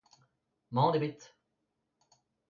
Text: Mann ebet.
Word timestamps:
Mann 0.73 0.95
ebet. 0.97 1.21